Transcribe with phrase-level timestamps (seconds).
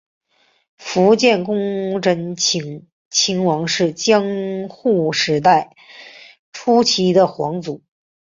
[0.79, 5.75] 伏见宫贞清亲王是江户时代
[6.53, 7.83] 初期的皇族。